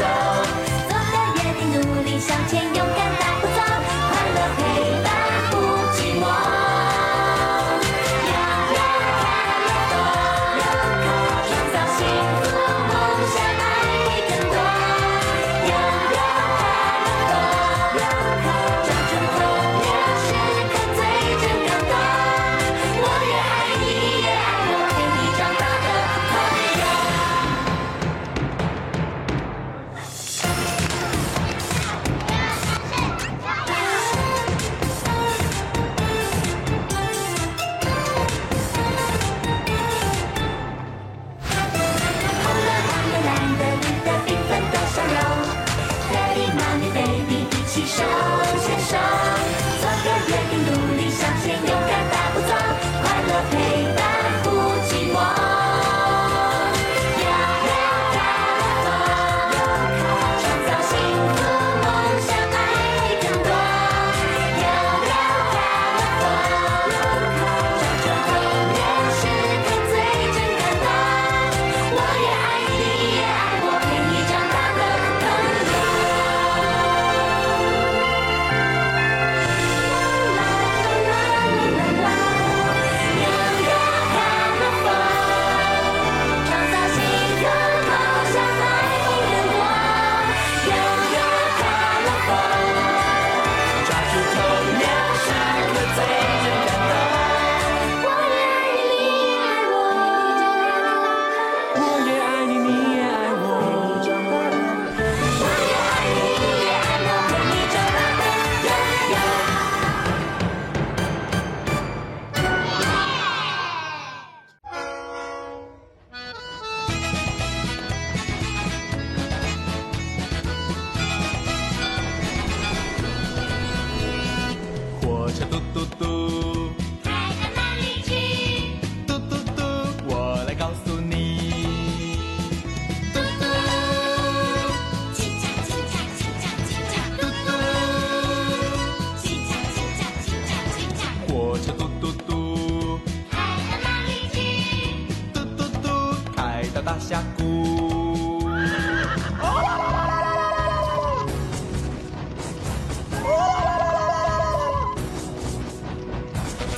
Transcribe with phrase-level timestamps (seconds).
[0.00, 0.39] shout.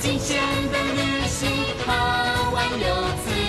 [0.03, 0.37] 新鲜
[0.69, 1.49] 的旅行
[1.87, 2.85] 好玩又
[3.23, 3.42] 刺激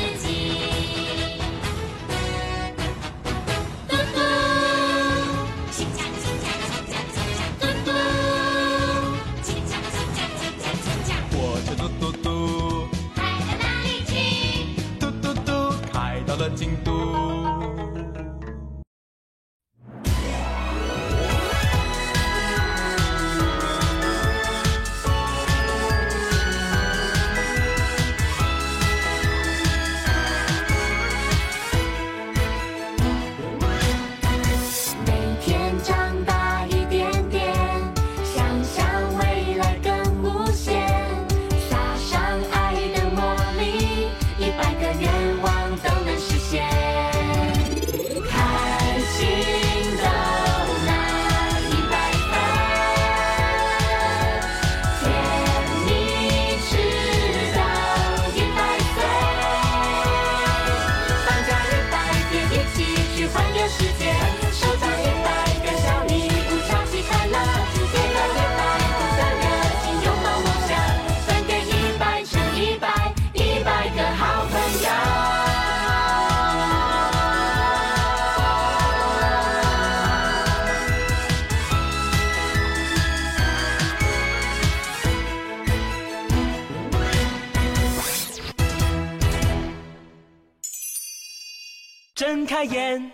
[92.27, 93.13] 睁开眼，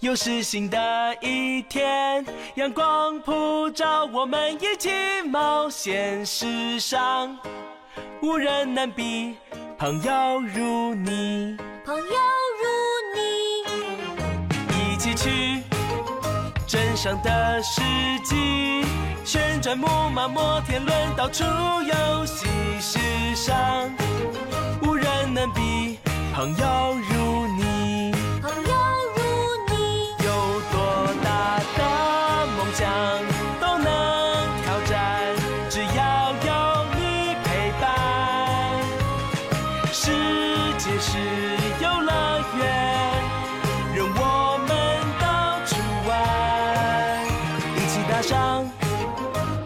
[0.00, 2.26] 又是新的一天，
[2.56, 4.90] 阳光普照，我们一起
[5.24, 6.26] 冒险。
[6.26, 7.38] 世上
[8.20, 9.36] 无人能比，
[9.78, 11.56] 朋友如你，
[11.86, 12.02] 朋友
[12.60, 12.66] 如
[13.14, 13.22] 你，
[14.92, 15.62] 一起去
[16.66, 17.80] 镇上的市
[18.24, 18.84] 集，
[19.24, 22.48] 旋转木马、摩天轮，到处游戏。
[22.80, 22.98] 世
[23.36, 23.56] 上
[24.82, 26.00] 无人能比，
[26.34, 27.67] 朋友如你。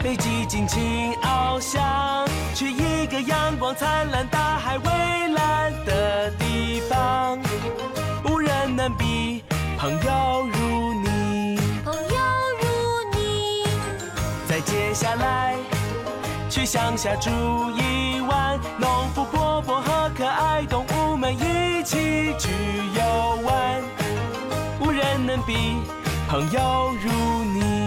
[0.02, 2.26] 飞机尽情翱翔，
[2.56, 4.90] 去一个阳光灿烂大海，蔚
[5.28, 7.38] 蓝的地方，
[8.24, 9.44] 无人能比，
[9.78, 12.18] 朋友如你，朋友
[12.60, 13.64] 如你。
[14.48, 15.54] 再接下来，
[16.50, 17.30] 去乡下住
[17.70, 22.50] 一晚，农夫伯伯和可爱动物们一起去
[22.96, 23.80] 游玩，
[24.80, 25.76] 无人能比，
[26.28, 27.81] 朋友如你。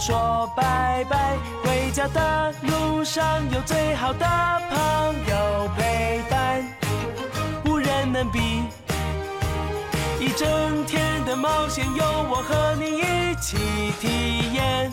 [0.00, 4.26] 说拜拜，回家的路上有最好的
[4.70, 4.78] 朋
[5.28, 6.64] 友陪伴，
[7.66, 8.62] 无人能比。
[10.18, 13.58] 一整天的冒险有我和你一起
[14.00, 14.90] 体验，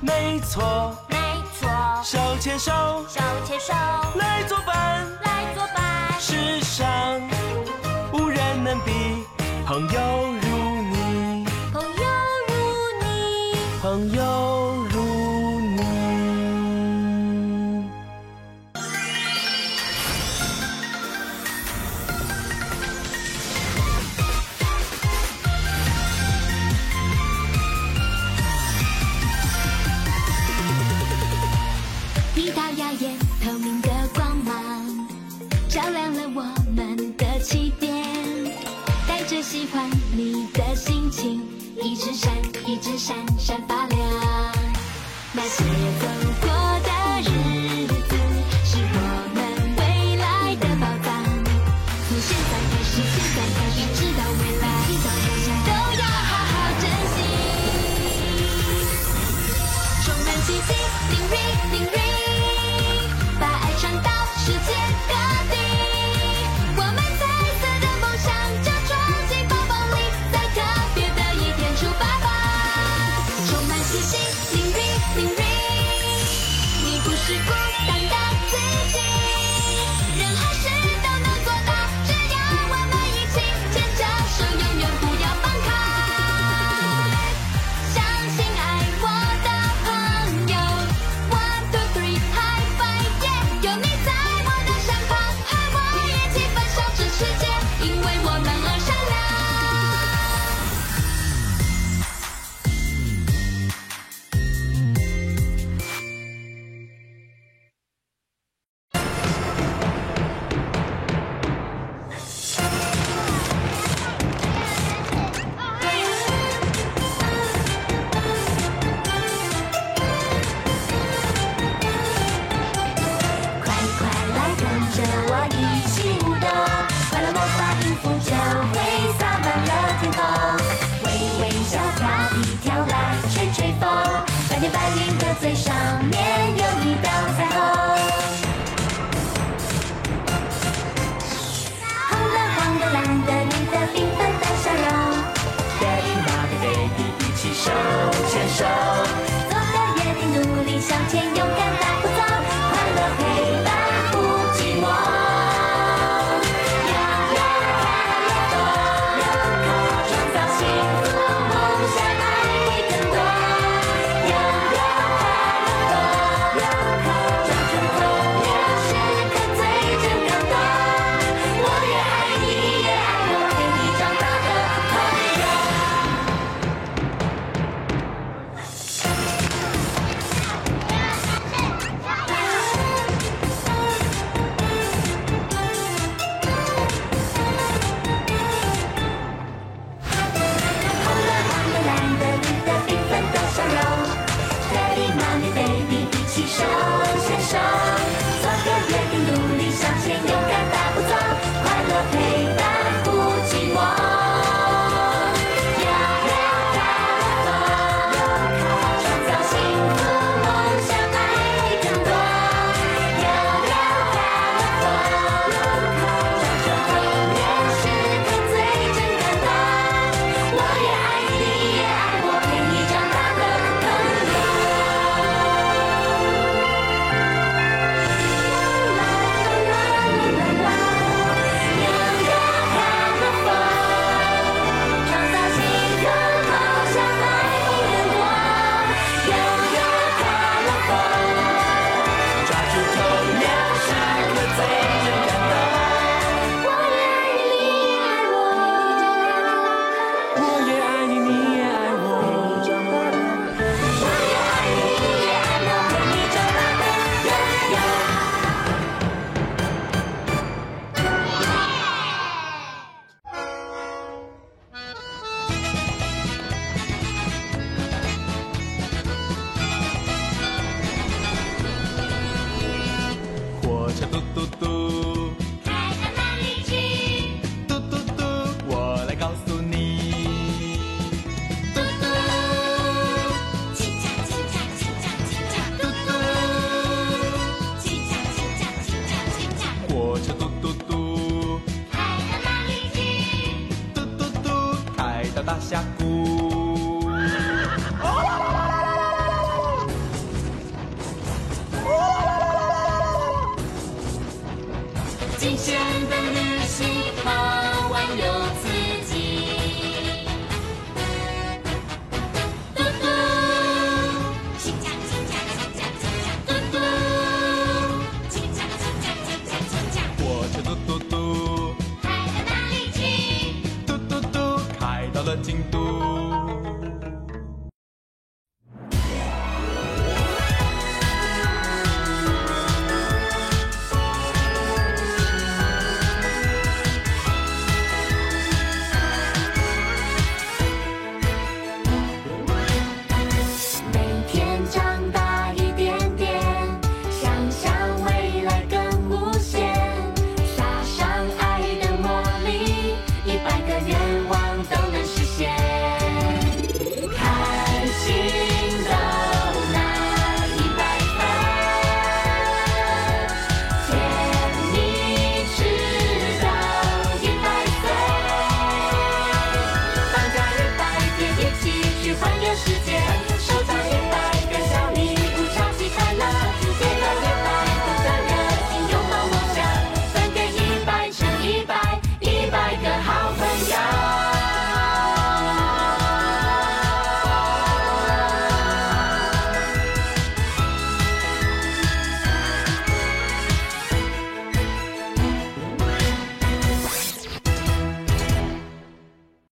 [0.00, 1.16] 没错，没
[1.56, 1.68] 错，
[2.02, 2.72] 手牵手，
[3.08, 3.72] 手牵手，
[4.16, 7.20] 来作伴，来作伴，世上
[8.12, 9.24] 无人能比，
[9.64, 10.43] 朋友。
[13.94, 14.43] 朋友。